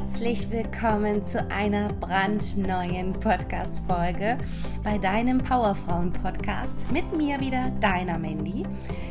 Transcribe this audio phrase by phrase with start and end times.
[0.00, 4.38] Herzlich willkommen zu einer brandneuen Podcast-Folge
[4.82, 6.90] bei deinem Powerfrauen-Podcast.
[6.90, 8.64] Mit mir wieder, deiner Mandy.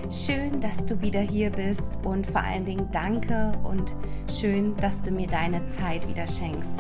[0.10, 3.96] Schön, dass du wieder hier bist und vor allen Dingen danke und
[4.30, 6.74] schön, dass du mir deine Zeit wieder schenkst.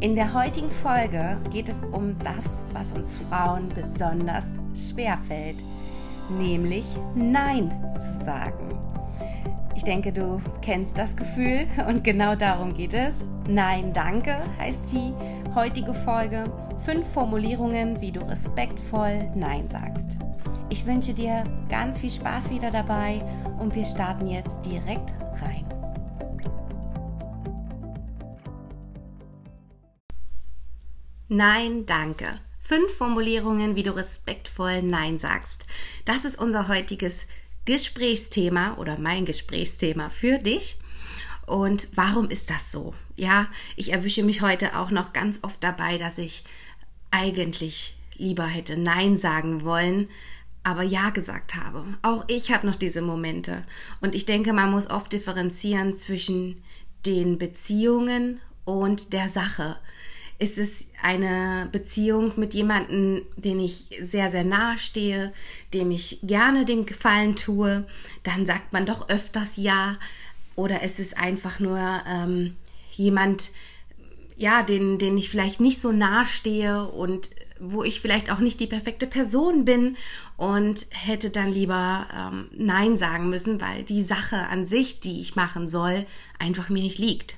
[0.00, 5.64] In der heutigen Folge geht es um das, was uns Frauen besonders schwer fällt,
[6.38, 6.84] nämlich
[7.14, 8.95] Nein zu sagen.
[9.76, 13.24] Ich denke, du kennst das Gefühl und genau darum geht es.
[13.46, 15.12] Nein, danke heißt die
[15.54, 16.44] heutige Folge.
[16.78, 20.16] Fünf Formulierungen, wie du respektvoll Nein sagst.
[20.70, 23.20] Ich wünsche dir ganz viel Spaß wieder dabei
[23.58, 25.12] und wir starten jetzt direkt
[25.42, 25.66] rein.
[31.28, 32.40] Nein, danke.
[32.60, 35.66] Fünf Formulierungen, wie du respektvoll Nein sagst.
[36.06, 37.26] Das ist unser heutiges
[37.66, 40.78] Gesprächsthema oder mein Gesprächsthema für dich.
[41.46, 42.94] Und warum ist das so?
[43.16, 46.44] Ja, ich erwische mich heute auch noch ganz oft dabei, dass ich
[47.10, 50.08] eigentlich lieber hätte Nein sagen wollen,
[50.64, 51.84] aber Ja gesagt habe.
[52.02, 53.62] Auch ich habe noch diese Momente.
[54.00, 56.60] Und ich denke, man muss oft differenzieren zwischen
[57.04, 59.76] den Beziehungen und der Sache
[60.38, 65.32] ist es eine Beziehung mit jemandem, den ich sehr, sehr nahe stehe,
[65.72, 67.86] dem ich gerne den Gefallen tue,
[68.22, 69.96] dann sagt man doch öfters ja.
[70.54, 72.56] Oder ist es einfach nur ähm,
[72.92, 73.50] jemand,
[74.36, 78.60] ja, den, den ich vielleicht nicht so nahe stehe und wo ich vielleicht auch nicht
[78.60, 79.96] die perfekte Person bin
[80.36, 85.36] und hätte dann lieber ähm, Nein sagen müssen, weil die Sache an sich, die ich
[85.36, 86.04] machen soll,
[86.38, 87.36] einfach mir nicht liegt.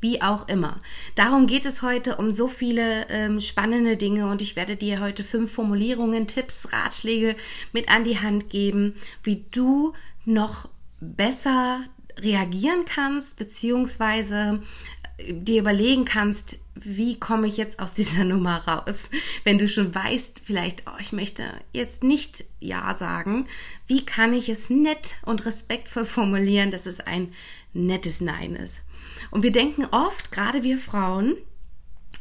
[0.00, 0.80] Wie auch immer.
[1.16, 5.24] Darum geht es heute um so viele ähm, spannende Dinge und ich werde dir heute
[5.24, 7.34] fünf Formulierungen, Tipps, Ratschläge
[7.72, 10.68] mit an die Hand geben, wie du noch
[11.00, 11.82] besser
[12.18, 14.62] reagieren kannst, beziehungsweise
[15.18, 19.10] äh, dir überlegen kannst, wie komme ich jetzt aus dieser Nummer raus?
[19.44, 23.46] Wenn du schon weißt, vielleicht, oh, ich möchte jetzt nicht Ja sagen,
[23.86, 27.32] wie kann ich es nett und respektvoll formulieren, dass es ein
[27.72, 28.82] nettes Nein ist?
[29.30, 31.36] Und wir denken oft, gerade wir Frauen,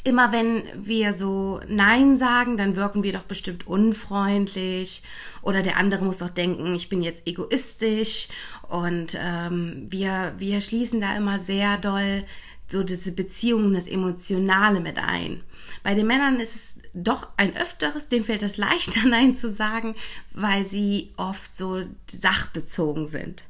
[0.04, 5.04] immer wenn wir so Nein sagen, dann wirken wir doch bestimmt unfreundlich
[5.42, 8.30] oder der andere muss doch denken, ich bin jetzt egoistisch
[8.70, 12.24] und ähm, wir, wir schließen da immer sehr doll
[12.70, 15.42] so diese Beziehungen, das Emotionale mit ein.
[15.84, 19.96] Bei den Männern ist es doch ein öfteres, denen fällt es leichter, Nein zu sagen,
[20.34, 23.44] weil sie oft so sachbezogen sind.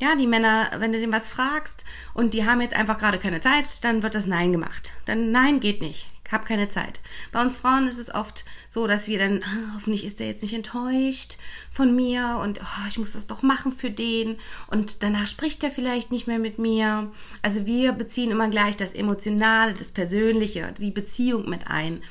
[0.00, 3.40] Ja, die Männer, wenn du denen was fragst und die haben jetzt einfach gerade keine
[3.40, 4.92] Zeit, dann wird das Nein gemacht.
[5.06, 6.06] Dann Nein geht nicht.
[6.24, 7.00] Ich habe keine Zeit.
[7.32, 10.42] Bei uns Frauen ist es oft so, dass wir dann, ah, hoffentlich ist der jetzt
[10.42, 11.38] nicht enttäuscht
[11.70, 14.36] von mir und oh, ich muss das doch machen für den
[14.66, 17.10] und danach spricht er vielleicht nicht mehr mit mir.
[17.40, 22.02] Also wir beziehen immer gleich das Emotionale, das Persönliche, die Beziehung mit ein.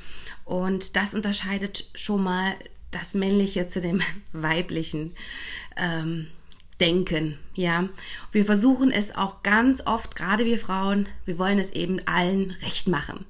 [0.43, 2.55] Und das unterscheidet schon mal
[2.89, 4.01] das Männliche zu dem
[4.33, 5.15] Weiblichen.
[5.77, 6.27] Ähm,
[6.79, 7.87] denken, ja.
[8.31, 12.87] Wir versuchen es auch ganz oft, gerade wir Frauen, wir wollen es eben allen recht
[12.87, 13.25] machen.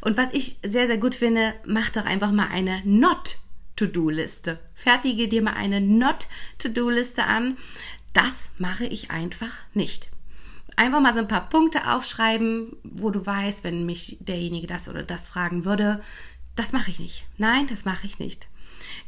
[0.00, 4.58] Und was ich sehr, sehr gut finde, mach doch einfach mal eine Not-To-Do-Liste.
[4.74, 7.56] Fertige dir mal eine Not-To-Do-Liste an.
[8.12, 10.08] Das mache ich einfach nicht.
[10.76, 15.02] Einfach mal so ein paar Punkte aufschreiben, wo du weißt, wenn mich derjenige das oder
[15.02, 16.02] das fragen würde,
[16.56, 17.26] das mache ich nicht.
[17.36, 18.49] Nein, das mache ich nicht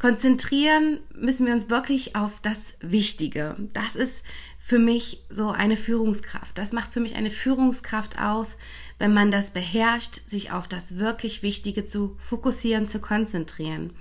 [0.02, 3.54] konzentrieren müssen wir uns wirklich auf das Wichtige.
[3.72, 4.24] Das ist
[4.58, 6.58] für mich so eine Führungskraft.
[6.58, 8.58] Das macht für mich eine Führungskraft aus,
[8.98, 13.92] wenn man das beherrscht, sich auf das wirklich Wichtige zu fokussieren, zu konzentrieren.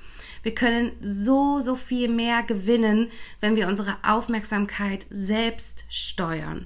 [0.41, 6.65] Wir können so, so viel mehr gewinnen, wenn wir unsere Aufmerksamkeit selbst steuern.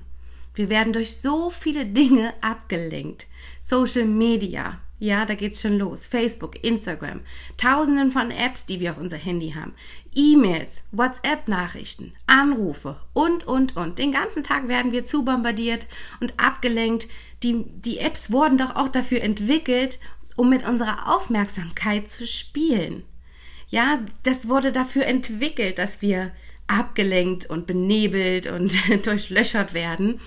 [0.54, 3.26] Wir werden durch so viele Dinge abgelenkt.
[3.62, 6.08] Social Media, ja, da geht's schon los.
[6.08, 7.22] Facebook, Instagram,
[7.58, 9.74] tausenden von Apps, die wir auf unser Handy haben.
[10.16, 14.00] E-Mails, WhatsApp-Nachrichten, Anrufe und, und, und.
[14.00, 15.88] Den ganzen Tag werden wir zu bombardiert
[16.22, 17.08] und abgelenkt.
[17.44, 20.00] Die, die Apps wurden doch auch dafür entwickelt,
[20.38, 23.04] um mit unserer Aufmerksamkeit zu spielen.
[23.68, 26.32] Ja, das wurde dafür entwickelt, dass wir
[26.68, 28.74] abgelenkt und benebelt und
[29.06, 30.22] durchlöchert werden.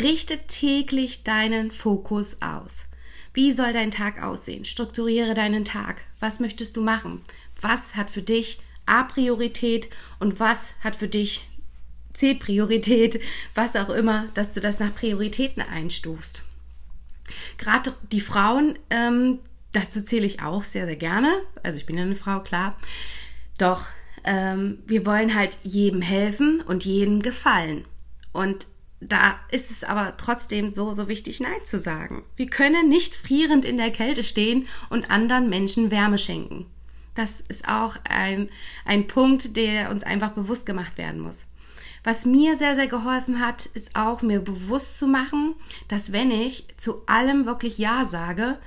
[0.00, 2.88] Richte täglich deinen Fokus aus.
[3.34, 4.64] Wie soll dein Tag aussehen?
[4.64, 6.02] Strukturiere deinen Tag.
[6.20, 7.20] Was möchtest du machen?
[7.60, 9.90] Was hat für dich A-Priorität
[10.20, 11.48] und was hat für dich
[12.12, 13.20] C-Priorität?
[13.54, 16.44] Was auch immer, dass du das nach Prioritäten einstufst.
[17.58, 19.40] Gerade die Frauen, ähm,
[19.72, 21.42] dazu zähle ich auch sehr, sehr gerne.
[21.64, 22.76] Also ich bin ja eine Frau, klar.
[23.58, 23.86] Doch
[24.22, 27.84] ähm, wir wollen halt jedem helfen und jedem gefallen.
[28.32, 28.66] Und
[29.00, 32.24] da ist es aber trotzdem so, so wichtig, Nein zu sagen.
[32.36, 36.66] Wir können nicht frierend in der Kälte stehen und anderen Menschen Wärme schenken.
[37.14, 38.48] Das ist auch ein,
[38.84, 41.46] ein Punkt, der uns einfach bewusst gemacht werden muss.
[42.02, 45.54] Was mir sehr, sehr geholfen hat, ist auch mir bewusst zu machen,
[45.88, 48.58] dass wenn ich zu allem wirklich Ja sage,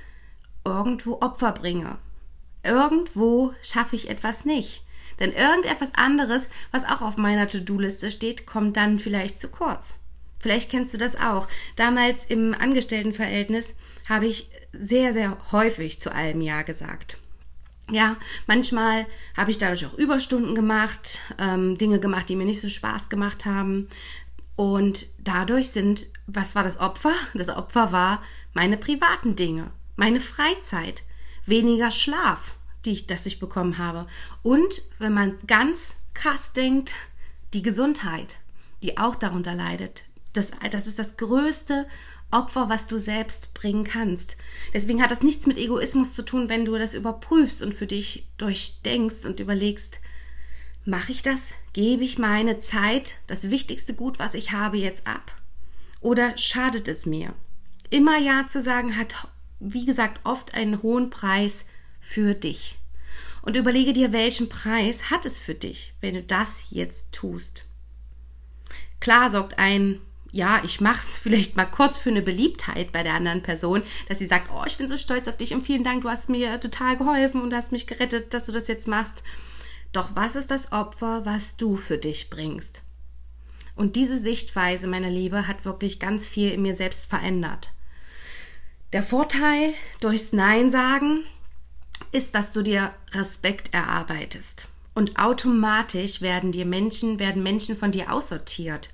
[0.64, 1.98] irgendwo Opfer bringe.
[2.64, 4.82] Irgendwo schaffe ich etwas nicht.
[5.20, 9.94] Denn irgendetwas anderes, was auch auf meiner To-Do-Liste steht, kommt dann vielleicht zu kurz.
[10.38, 11.48] Vielleicht kennst du das auch.
[11.76, 13.74] Damals im Angestelltenverhältnis
[14.08, 17.18] habe ich sehr, sehr häufig zu allem Ja gesagt.
[17.90, 19.06] Ja, manchmal
[19.36, 23.46] habe ich dadurch auch Überstunden gemacht, ähm, Dinge gemacht, die mir nicht so Spaß gemacht
[23.46, 23.88] haben.
[24.56, 27.12] Und dadurch sind, was war das Opfer?
[27.32, 31.02] Das Opfer war meine privaten Dinge, meine Freizeit,
[31.46, 34.06] weniger Schlaf, die ich, das ich bekommen habe.
[34.42, 36.94] Und wenn man ganz krass denkt,
[37.54, 38.36] die Gesundheit,
[38.82, 41.86] die auch darunter leidet das, das ist das größte
[42.30, 44.36] Opfer, was du selbst bringen kannst.
[44.74, 48.28] Deswegen hat das nichts mit Egoismus zu tun, wenn du das überprüfst und für dich
[48.36, 49.98] durchdenkst und überlegst,
[50.84, 51.52] mache ich das?
[51.72, 55.32] Gebe ich meine Zeit, das wichtigste Gut, was ich habe, jetzt ab?
[56.00, 57.34] Oder schadet es mir?
[57.90, 59.28] Immer Ja zu sagen hat,
[59.58, 61.66] wie gesagt, oft einen hohen Preis
[62.00, 62.78] für dich.
[63.42, 67.66] Und überlege dir, welchen Preis hat es für dich, wenn du das jetzt tust.
[69.00, 70.00] Klar sorgt ein
[70.32, 74.26] ja, ich mach's vielleicht mal kurz für eine Beliebtheit bei der anderen Person, dass sie
[74.26, 76.96] sagt, oh, ich bin so stolz auf dich und vielen Dank, du hast mir total
[76.96, 79.22] geholfen und hast mich gerettet, dass du das jetzt machst.
[79.92, 82.82] Doch was ist das Opfer, was du für dich bringst?
[83.74, 87.72] Und diese Sichtweise, meine Liebe, hat wirklich ganz viel in mir selbst verändert.
[88.92, 91.24] Der Vorteil durchs Nein sagen
[92.10, 94.68] ist, dass du dir Respekt erarbeitest.
[94.94, 98.88] Und automatisch werden dir Menschen, werden Menschen von dir aussortiert.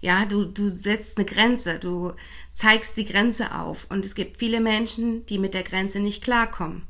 [0.00, 2.12] Ja, du, du setzt eine Grenze, du
[2.54, 3.86] zeigst die Grenze auf.
[3.90, 6.82] Und es gibt viele Menschen, die mit der Grenze nicht klarkommen.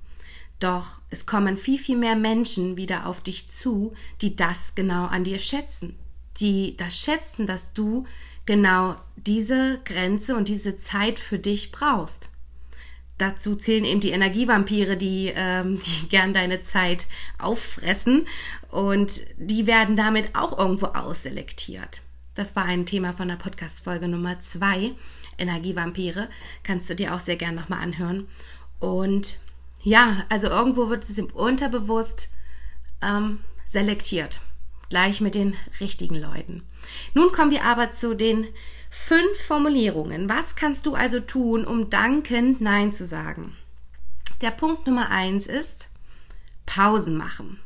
[0.60, 5.24] Doch es kommen viel, viel mehr Menschen wieder auf dich zu, die das genau an
[5.24, 5.98] dir schätzen.
[6.38, 8.06] Die das schätzen, dass du
[8.46, 12.28] genau diese Grenze und diese Zeit für dich brauchst.
[13.16, 17.06] Dazu zählen eben die Energievampire, die, ähm, die gern deine Zeit
[17.38, 18.26] auffressen
[18.70, 22.02] und die werden damit auch irgendwo ausselektiert.
[22.40, 24.92] Das war ein Thema von der Podcast-Folge Nummer zwei.
[25.37, 26.31] Energievampire.
[26.62, 28.28] Kannst du dir auch sehr gern nochmal anhören.
[28.78, 29.40] Und
[29.82, 32.31] ja, also irgendwo wird es im Unterbewusst
[33.02, 34.40] ähm, selektiert.
[34.88, 36.62] Gleich mit den richtigen Leuten.
[37.12, 38.46] Nun kommen wir aber zu den
[38.88, 40.31] fünf Formulierungen.
[40.31, 43.54] Was kannst du also tun, um dankend Nein zu sagen?
[44.40, 45.90] Der Punkt Nummer eins ist
[46.64, 47.60] Pausen machen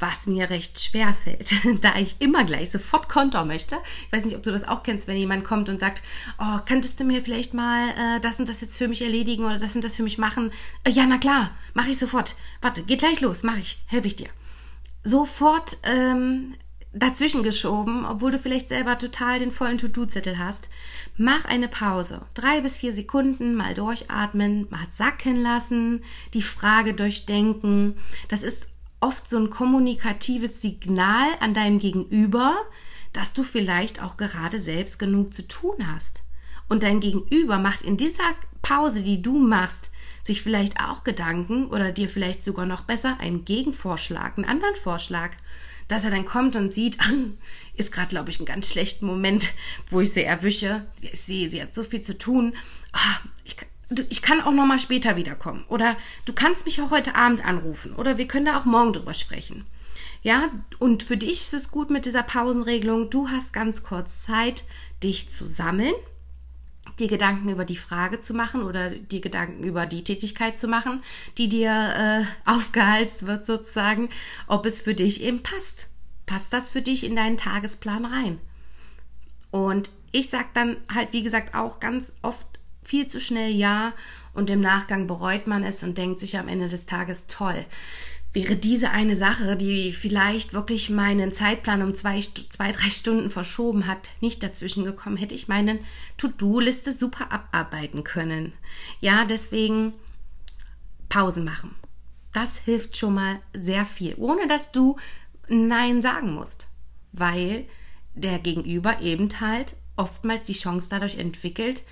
[0.00, 1.52] was mir recht schwer fällt,
[1.84, 3.76] da ich immer gleich sofort Konter möchte.
[4.06, 6.02] Ich weiß nicht, ob du das auch kennst, wenn jemand kommt und sagt,
[6.38, 9.58] oh, könntest du mir vielleicht mal äh, das und das jetzt für mich erledigen oder
[9.58, 10.52] das und das für mich machen?
[10.84, 12.34] Äh, ja, na klar, mache ich sofort.
[12.60, 14.28] Warte, geht gleich los, mache ich, helfe ich dir.
[15.04, 16.54] Sofort ähm,
[16.92, 20.68] dazwischen geschoben, obwohl du vielleicht selber total den vollen To-Do-Zettel hast.
[21.16, 22.22] Mach eine Pause.
[22.34, 26.02] Drei bis vier Sekunden mal durchatmen, mal sacken lassen,
[26.34, 27.96] die Frage durchdenken.
[28.28, 28.69] Das ist
[29.00, 32.54] oft so ein kommunikatives Signal an deinem Gegenüber,
[33.12, 36.22] dass du vielleicht auch gerade selbst genug zu tun hast.
[36.68, 39.90] Und dein Gegenüber macht in dieser Pause, die du machst,
[40.22, 45.32] sich vielleicht auch Gedanken oder dir vielleicht sogar noch besser einen Gegenvorschlag, einen anderen Vorschlag,
[45.88, 46.98] dass er dann kommt und sieht,
[47.74, 49.48] ist gerade, glaube ich, ein ganz schlechter Moment,
[49.88, 50.86] wo ich sie erwische.
[51.00, 52.54] Ich sehe, sie hat so viel zu tun.
[52.92, 53.56] Ah, ich,
[54.08, 57.94] ich kann auch noch mal später wiederkommen oder du kannst mich auch heute Abend anrufen
[57.94, 59.66] oder wir können da auch morgen drüber sprechen.
[60.22, 63.10] Ja, und für dich ist es gut mit dieser Pausenregelung.
[63.10, 64.64] Du hast ganz kurz Zeit,
[65.02, 65.94] dich zu sammeln,
[66.98, 71.02] dir Gedanken über die Frage zu machen oder dir Gedanken über die Tätigkeit zu machen,
[71.38, 74.10] die dir äh, aufgehalst wird sozusagen,
[74.46, 75.88] ob es für dich eben passt.
[76.26, 78.38] Passt das für dich in deinen Tagesplan rein?
[79.50, 82.59] Und ich sag dann halt, wie gesagt, auch ganz oft
[82.90, 83.92] viel zu schnell Ja
[84.34, 87.64] und im Nachgang bereut man es und denkt sich am Ende des Tages toll.
[88.32, 93.86] Wäre diese eine Sache, die vielleicht wirklich meinen Zeitplan um zwei, zwei, drei Stunden verschoben
[93.86, 95.78] hat, nicht dazwischen gekommen, hätte ich meinen
[96.16, 98.54] To-Do-Liste super abarbeiten können.
[99.00, 99.92] Ja, deswegen
[101.08, 101.76] Pausen machen.
[102.32, 104.96] Das hilft schon mal sehr viel, ohne dass du
[105.48, 106.68] Nein sagen musst,
[107.12, 107.66] weil
[108.14, 111.82] der Gegenüber eben halt oftmals die Chance dadurch entwickelt,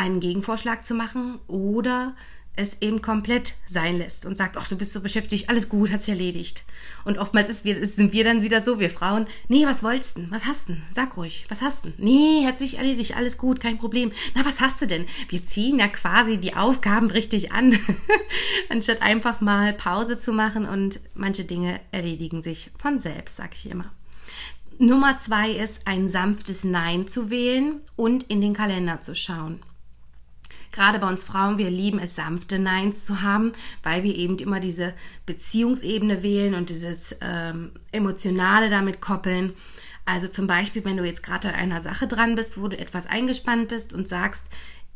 [0.00, 2.14] einen Gegenvorschlag zu machen oder
[2.56, 6.02] es eben komplett sein lässt und sagt, ach, du bist so beschäftigt, alles gut, hat
[6.02, 6.64] sich erledigt.
[7.04, 10.30] Und oftmals ist wir, sind wir dann wieder so, wir Frauen, nee, was wolltest du?
[10.30, 10.76] Was hast du?
[10.92, 11.92] Sag ruhig, was hast du?
[11.96, 14.10] Nee, hat sich erledigt, alles gut, kein Problem.
[14.34, 15.06] Na, was hast du denn?
[15.28, 17.78] Wir ziehen ja quasi die Aufgaben richtig an,
[18.68, 23.70] anstatt einfach mal Pause zu machen und manche Dinge erledigen sich von selbst, sag ich
[23.70, 23.92] immer.
[24.78, 29.60] Nummer zwei ist, ein sanftes Nein zu wählen und in den Kalender zu schauen.
[30.72, 34.60] Gerade bei uns Frauen, wir lieben es, sanfte Neins zu haben, weil wir eben immer
[34.60, 34.94] diese
[35.26, 39.54] Beziehungsebene wählen und dieses ähm, Emotionale damit koppeln.
[40.04, 43.06] Also zum Beispiel, wenn du jetzt gerade an einer Sache dran bist, wo du etwas
[43.06, 44.44] eingespannt bist und sagst,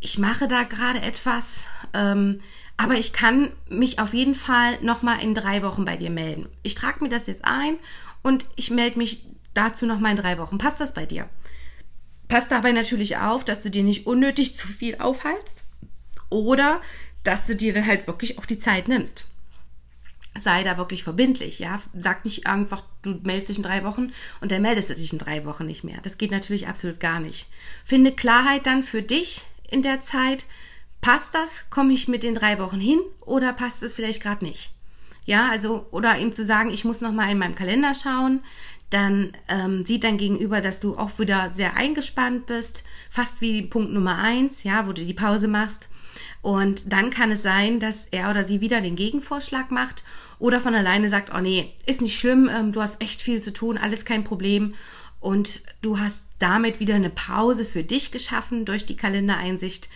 [0.00, 2.40] ich mache da gerade etwas, ähm,
[2.76, 6.46] aber ich kann mich auf jeden Fall nochmal in drei Wochen bei dir melden.
[6.62, 7.76] Ich trage mir das jetzt ein
[8.22, 10.58] und ich melde mich dazu nochmal in drei Wochen.
[10.58, 11.28] Passt das bei dir?
[12.28, 15.64] Passt dabei natürlich auf, dass du dir nicht unnötig zu viel aufhalst
[16.30, 16.80] oder
[17.22, 19.26] dass du dir dann halt wirklich auch die Zeit nimmst.
[20.36, 21.80] Sei da wirklich verbindlich, ja.
[21.96, 25.18] Sag nicht einfach, du meldest dich in drei Wochen und dann meldest du dich in
[25.18, 26.00] drei Wochen nicht mehr.
[26.02, 27.46] Das geht natürlich absolut gar nicht.
[27.84, 30.44] Finde Klarheit dann für dich in der Zeit.
[31.00, 31.70] Passt das?
[31.70, 34.72] Komme ich mit den drei Wochen hin oder passt es vielleicht gerade nicht?
[35.26, 38.42] Ja, also, oder ihm zu sagen, ich muss nochmal in meinem Kalender schauen,
[38.94, 43.92] dann ähm, sieht dein Gegenüber, dass du auch wieder sehr eingespannt bist, fast wie Punkt
[43.92, 45.88] Nummer eins, ja, wo du die Pause machst.
[46.42, 50.04] Und dann kann es sein, dass er oder sie wieder den Gegenvorschlag macht
[50.38, 53.52] oder von alleine sagt, oh nee, ist nicht schlimm, ähm, du hast echt viel zu
[53.52, 54.74] tun, alles kein Problem.
[55.18, 59.88] Und du hast damit wieder eine Pause für dich geschaffen durch die Kalendereinsicht,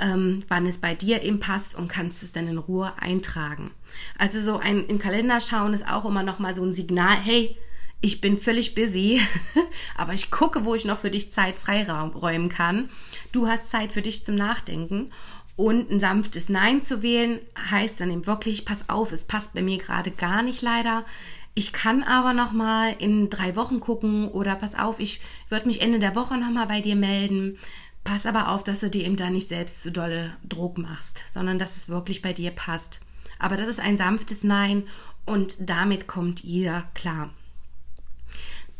[0.00, 3.72] ähm, wann es bei dir eben passt und kannst es dann in Ruhe eintragen.
[4.16, 7.56] Also so ein im Kalender schauen ist auch immer noch mal so ein Signal, hey,
[8.04, 9.18] ich bin völlig busy,
[9.96, 12.90] aber ich gucke, wo ich noch für dich Zeit freiräumen kann.
[13.32, 15.10] Du hast Zeit für dich zum Nachdenken
[15.56, 19.62] und ein sanftes Nein zu wählen heißt dann eben wirklich, pass auf, es passt bei
[19.62, 21.06] mir gerade gar nicht leider.
[21.54, 25.80] Ich kann aber noch mal in drei Wochen gucken oder pass auf, ich würde mich
[25.80, 27.58] Ende der Woche noch mal bei dir melden.
[28.02, 31.58] Pass aber auf, dass du dir eben da nicht selbst zu dolle Druck machst, sondern
[31.58, 33.00] dass es wirklich bei dir passt.
[33.38, 34.82] Aber das ist ein sanftes Nein
[35.24, 37.30] und damit kommt jeder klar.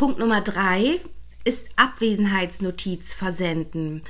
[0.05, 1.01] Punkt Nummer drei
[1.45, 4.03] ist Abwesenheitsnotiz versenden.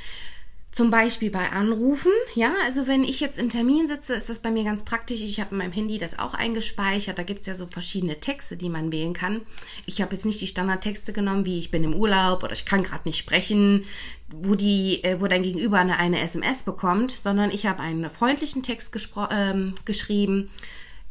[0.72, 4.50] Zum Beispiel bei Anrufen, ja, also wenn ich jetzt im Termin sitze, ist das bei
[4.50, 5.22] mir ganz praktisch.
[5.22, 7.16] Ich habe in meinem Handy das auch eingespeichert.
[7.16, 9.42] Da gibt es ja so verschiedene Texte, die man wählen kann.
[9.86, 12.82] Ich habe jetzt nicht die Standardtexte genommen, wie ich bin im Urlaub oder ich kann
[12.82, 13.84] gerade nicht sprechen,
[14.32, 18.64] wo die, äh, wo dein Gegenüber eine, eine SMS bekommt, sondern ich habe einen freundlichen
[18.64, 18.92] Text
[19.30, 20.50] ähm, geschrieben.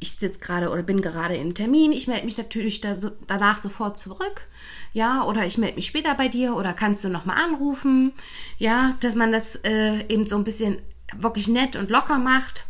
[0.04, 1.92] Ich sitze gerade oder bin gerade im Termin.
[1.92, 4.48] Ich melde mich natürlich da so, danach sofort zurück
[4.94, 8.14] ja, oder ich melde mich später bei dir oder kannst du nochmal anrufen,
[8.60, 10.78] ja, dass man das äh, eben so ein bisschen
[11.18, 12.66] wirklich nett und locker macht.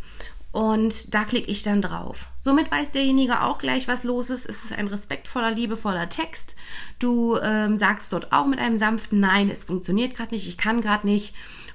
[0.54, 2.28] Und da klicke ich dann drauf.
[2.40, 4.48] Somit weiß derjenige auch gleich, was los ist.
[4.48, 6.56] Es ist ein respektvoller, liebevoller Text.
[7.00, 10.82] Du ähm, sagst dort auch mit einem sanften Nein, es funktioniert gerade nicht, ich kann
[10.82, 11.34] gerade nicht.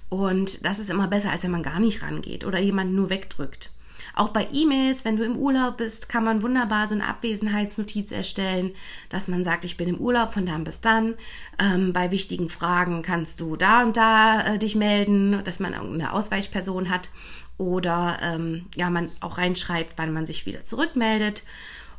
[0.09, 3.73] Und das ist immer besser, als wenn man gar nicht rangeht oder jemanden nur wegdrückt.
[4.15, 8.73] Auch bei E-Mails, wenn du im Urlaub bist, kann man wunderbar so eine Abwesenheitsnotiz erstellen,
[9.09, 11.15] dass man sagt, ich bin im Urlaub von dann bis dann.
[11.59, 16.13] Ähm, bei wichtigen Fragen kannst du da und da äh, dich melden, dass man irgendeine
[16.13, 17.11] Ausweichperson hat
[17.59, 21.43] oder ähm, ja, man auch reinschreibt, wann man sich wieder zurückmeldet.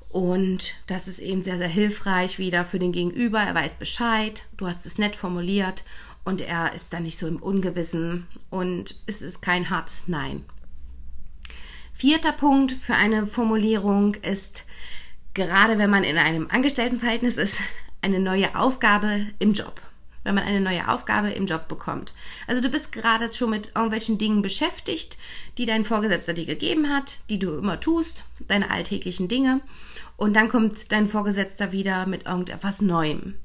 [0.09, 3.39] Und das ist eben sehr, sehr hilfreich wieder für den Gegenüber.
[3.39, 5.83] Er weiß Bescheid, du hast es nett formuliert
[6.23, 10.45] und er ist dann nicht so im Ungewissen und es ist kein hartes Nein.
[11.99, 14.63] Vierter Punkt für eine Formulierung ist,
[15.33, 17.59] gerade wenn man in einem Angestelltenverhältnis ist,
[18.01, 19.81] eine neue Aufgabe im Job.
[20.23, 22.13] Wenn man eine neue Aufgabe im Job bekommt.
[22.47, 25.17] Also du bist gerade schon mit irgendwelchen Dingen beschäftigt,
[25.57, 29.59] die dein Vorgesetzter dir gegeben hat, die du immer tust, deine alltäglichen Dinge.
[30.15, 33.35] Und dann kommt dein Vorgesetzter wieder mit irgendetwas Neuem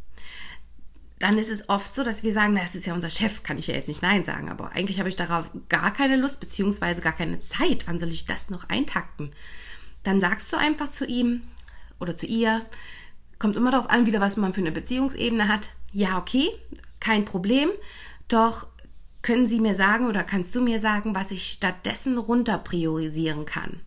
[1.25, 3.69] dann ist es oft so, dass wir sagen, das ist ja unser Chef, kann ich
[3.69, 7.15] ja jetzt nicht Nein sagen, aber eigentlich habe ich darauf gar keine Lust, beziehungsweise gar
[7.15, 7.87] keine Zeit.
[7.87, 9.31] Wann soll ich das noch eintakten?
[10.03, 11.41] Dann sagst du einfach zu ihm
[11.99, 12.63] oder zu ihr,
[13.39, 15.71] kommt immer darauf an, wieder was man für eine Beziehungsebene hat.
[15.93, 16.51] Ja, okay,
[17.01, 17.71] kein Problem,
[18.29, 18.67] doch
[19.23, 23.81] können Sie mir sagen oder kannst du mir sagen, was ich stattdessen runter priorisieren kann?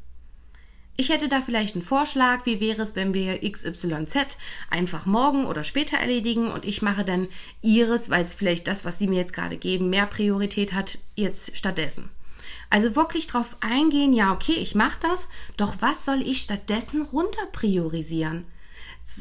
[1.00, 4.38] Ich hätte da vielleicht einen Vorschlag, wie wäre es, wenn wir XYZ
[4.72, 7.28] einfach morgen oder später erledigen und ich mache dann
[7.62, 11.56] Ihres, weil es vielleicht das, was Sie mir jetzt gerade geben, mehr Priorität hat, jetzt
[11.56, 12.10] stattdessen.
[12.72, 17.46] Also wirklich drauf eingehen, ja, okay, ich mache das, doch was soll ich stattdessen runter
[17.52, 18.46] priorisieren?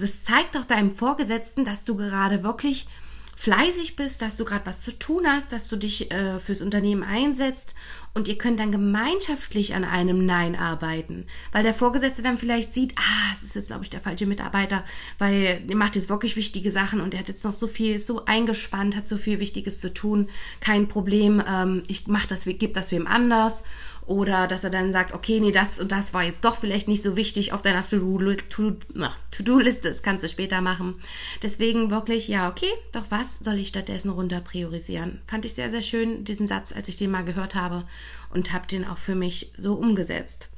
[0.00, 2.88] Das zeigt doch deinem Vorgesetzten, dass du gerade wirklich
[3.36, 7.02] fleißig bist, dass du gerade was zu tun hast, dass du dich äh, fürs Unternehmen
[7.02, 7.74] einsetzt
[8.14, 12.94] und ihr könnt dann gemeinschaftlich an einem Nein arbeiten, weil der Vorgesetzte dann vielleicht sieht,
[12.96, 14.84] ah, es ist jetzt glaube ich der falsche Mitarbeiter,
[15.18, 18.24] weil der macht jetzt wirklich wichtige Sachen und er hat jetzt noch so viel, so
[18.24, 22.90] eingespannt, hat so viel Wichtiges zu tun, kein Problem, ähm, ich mach das, gebe das
[22.90, 23.64] wem anders
[24.06, 27.02] oder dass er dann sagt, okay, nee, das und das war jetzt doch vielleicht nicht
[27.02, 30.94] so wichtig auf deiner To-Do-Liste, das kannst du später machen.
[31.42, 35.20] Deswegen wirklich, ja, okay, doch was soll ich stattdessen runter priorisieren?
[35.26, 37.84] Fand ich sehr, sehr schön, diesen Satz, als ich den mal gehört habe
[38.30, 40.48] und habe den auch für mich so umgesetzt.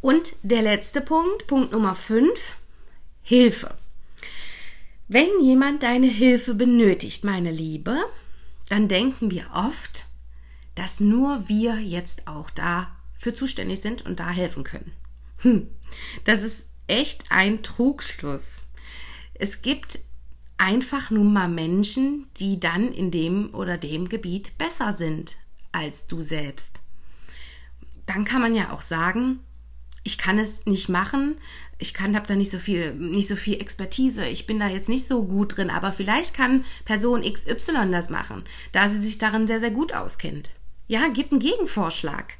[0.00, 2.56] Und der letzte Punkt, Punkt Nummer 5,
[3.22, 3.74] Hilfe.
[5.08, 7.98] Wenn jemand deine Hilfe benötigt, meine Liebe,
[8.68, 10.06] dann denken wir oft,
[10.74, 14.92] dass nur wir jetzt auch dafür zuständig sind und da helfen können.
[15.38, 15.68] Hm.
[16.24, 18.62] Das ist echt ein Trugschluss.
[19.34, 20.00] Es gibt
[20.58, 25.36] einfach nun mal Menschen, die dann in dem oder dem Gebiet besser sind
[25.72, 26.80] als du selbst.
[28.06, 29.40] Dann kann man ja auch sagen,
[30.04, 31.36] ich kann es nicht machen,
[31.78, 34.88] ich kann habe da nicht so viel nicht so viel Expertise, ich bin da jetzt
[34.88, 39.46] nicht so gut drin, aber vielleicht kann Person XY das machen, da sie sich darin
[39.46, 40.50] sehr sehr gut auskennt.
[40.92, 42.34] Ja, gib einen Gegenvorschlag.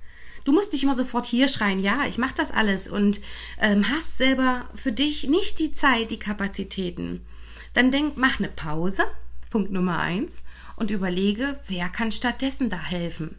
[0.44, 3.23] Du musst nicht immer sofort hier schreien, ja, ich mache das alles und
[3.59, 7.25] ähm, hast selber für dich nicht die Zeit, die Kapazitäten.
[7.73, 9.04] Dann denk, mach eine Pause,
[9.49, 10.44] Punkt Nummer eins,
[10.76, 13.38] und überlege, wer kann stattdessen da helfen.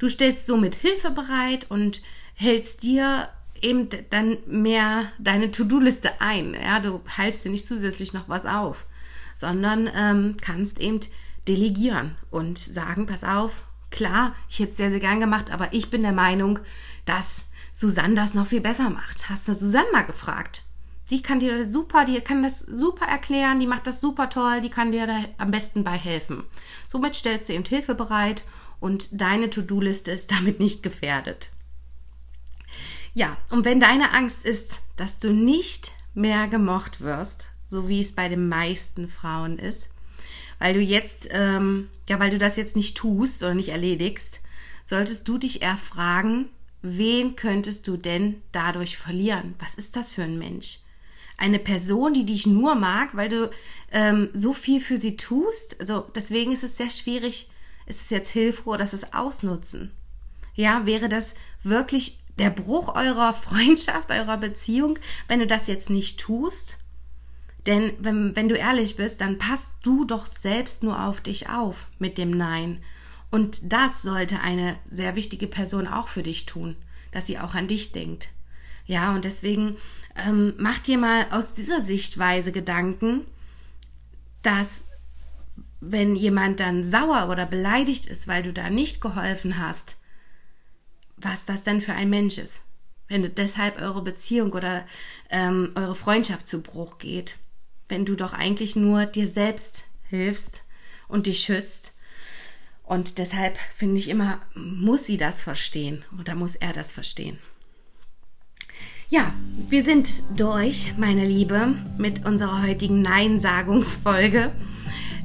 [0.00, 2.02] Du stellst somit Hilfe bereit und
[2.34, 3.28] hältst dir
[3.62, 6.54] eben dann mehr deine To-Do-Liste ein.
[6.54, 8.86] Ja, du heilst dir nicht zusätzlich noch was auf,
[9.36, 10.98] sondern ähm, kannst eben
[11.46, 15.90] delegieren und sagen, pass auf, Klar, ich hätte es sehr, sehr gern gemacht, aber ich
[15.90, 16.58] bin der Meinung,
[17.04, 19.28] dass Susanne das noch viel besser macht.
[19.28, 20.62] Hast du Susanne mal gefragt?
[21.10, 24.70] Die kann dir super, die kann das super erklären, die macht das super toll, die
[24.70, 26.44] kann dir da am besten bei helfen.
[26.88, 28.44] Somit stellst du eben Hilfe bereit
[28.78, 31.50] und deine To-Do-Liste ist damit nicht gefährdet.
[33.12, 38.14] Ja, und wenn deine Angst ist, dass du nicht mehr gemocht wirst, so wie es
[38.14, 39.90] bei den meisten Frauen ist,
[40.60, 44.40] weil du jetzt, ähm, ja, weil du das jetzt nicht tust oder nicht erledigst,
[44.84, 46.50] solltest du dich eher fragen,
[46.82, 49.54] wen könntest du denn dadurch verlieren?
[49.58, 50.80] Was ist das für ein Mensch?
[51.38, 53.50] Eine Person, die dich nur mag, weil du
[53.90, 55.80] ähm, so viel für sie tust.
[55.80, 57.50] Also deswegen ist es sehr schwierig.
[57.86, 59.92] Ist es jetzt hilfreich dass es ausnutzen?
[60.54, 66.20] Ja, wäre das wirklich der Bruch eurer Freundschaft, eurer Beziehung, wenn du das jetzt nicht
[66.20, 66.76] tust?
[67.66, 71.88] Denn wenn, wenn du ehrlich bist, dann passt du doch selbst nur auf dich auf
[71.98, 72.82] mit dem Nein.
[73.30, 76.76] Und das sollte eine sehr wichtige Person auch für dich tun,
[77.12, 78.28] dass sie auch an dich denkt.
[78.86, 79.76] Ja, und deswegen
[80.16, 83.24] ähm, mach dir mal aus dieser Sichtweise Gedanken,
[84.42, 84.84] dass
[85.80, 89.96] wenn jemand dann sauer oder beleidigt ist, weil du da nicht geholfen hast,
[91.16, 92.62] was das denn für ein Mensch ist.
[93.06, 94.86] Wenn deshalb eure Beziehung oder
[95.30, 97.36] ähm, eure Freundschaft zu Bruch geht
[97.90, 100.64] wenn du doch eigentlich nur dir selbst hilfst
[101.08, 101.94] und dich schützt.
[102.84, 107.38] Und deshalb finde ich immer, muss sie das verstehen oder muss er das verstehen.
[109.08, 109.32] Ja,
[109.68, 114.52] wir sind durch, meine Liebe, mit unserer heutigen Nein-Sagungsfolge.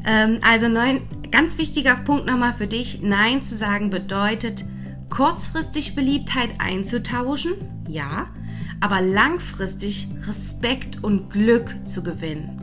[0.05, 1.01] Ähm, also neun,
[1.31, 3.01] ganz wichtiger Punkt nochmal für dich.
[3.01, 4.65] Nein zu sagen bedeutet,
[5.09, 7.53] kurzfristig Beliebtheit einzutauschen,
[7.87, 8.27] ja,
[8.79, 12.54] aber langfristig Respekt und Glück zu gewinnen.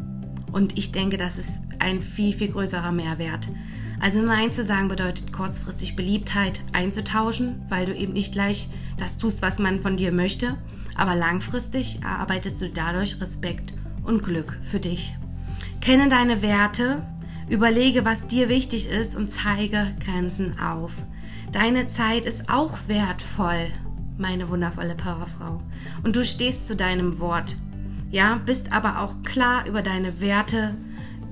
[0.53, 3.49] Und ich denke, das ist ein viel, viel größerer Mehrwert.
[4.01, 9.43] Also Nein zu sagen bedeutet kurzfristig Beliebtheit einzutauschen, weil du eben nicht gleich das tust,
[9.43, 10.59] was man von dir möchte,
[10.97, 13.73] aber langfristig erarbeitest du dadurch Respekt
[14.05, 15.15] und Glück für dich.
[15.81, 17.07] Kenne deine Werte,
[17.49, 20.93] überlege, was dir wichtig ist und zeige Grenzen auf.
[21.53, 23.69] Deine Zeit ist auch wertvoll
[24.19, 25.61] meine wundervolle Powerfrau.
[26.03, 27.57] Und du stehst zu deinem Wort.
[28.13, 30.75] Ja, bist aber auch klar über deine Werte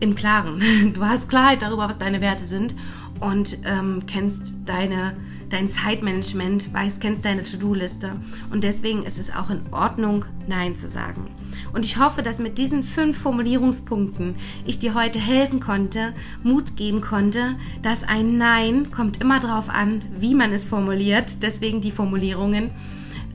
[0.00, 0.60] im Klaren.
[0.94, 2.74] Du hast Klarheit darüber, was deine Werte sind
[3.20, 5.12] und ähm, kennst deine
[5.50, 8.12] dein Zeitmanagement, weißt, kennst deine To-Do-Liste
[8.50, 11.26] und deswegen ist es auch in Ordnung, Nein zu sagen.
[11.72, 17.00] Und ich hoffe, dass mit diesen fünf Formulierungspunkten ich dir heute helfen konnte, Mut geben
[17.00, 22.70] konnte, dass ein Nein kommt immer darauf an, wie man es formuliert, deswegen die Formulierungen,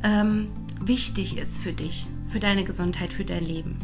[0.04, 0.48] ähm,
[0.82, 3.78] wichtig ist für dich, für deine Gesundheit, für dein Leben.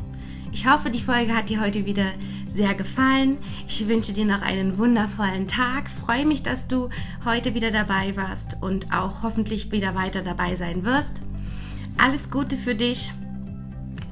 [0.54, 2.08] Ich hoffe, die Folge hat dir heute wieder
[2.45, 3.38] sehr gefallen.
[3.67, 5.89] Ich wünsche dir noch einen wundervollen Tag.
[5.89, 6.89] Freue mich, dass du
[7.23, 11.21] heute wieder dabei warst und auch hoffentlich wieder weiter dabei sein wirst.
[11.97, 13.12] Alles Gute für dich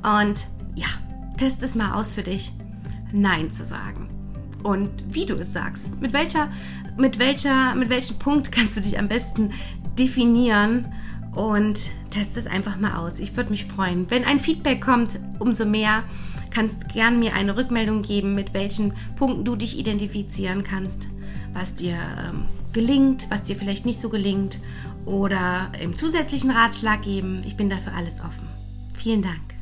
[0.03, 0.87] und ja,
[1.37, 2.53] test es mal aus für dich,
[3.11, 4.07] Nein zu sagen.
[4.63, 5.99] und wie du es sagst.
[6.01, 6.49] Mit welcher,
[6.97, 9.51] mit welcher, mit welchem Punkt kannst du dich am besten
[9.97, 10.85] definieren
[11.35, 13.19] und test es einfach mal aus.
[13.19, 14.09] Ich würde mich freuen.
[14.09, 16.03] Wenn ein Feedback kommt, umso mehr
[16.51, 21.07] kannst gern mir eine Rückmeldung geben, mit welchen Punkten du dich identifizieren kannst,
[21.53, 24.57] was dir ähm, gelingt, was dir vielleicht nicht so gelingt
[25.05, 27.41] oder im zusätzlichen Ratschlag geben.
[27.45, 28.47] Ich bin dafür alles offen.
[28.95, 29.58] Vielen Dank.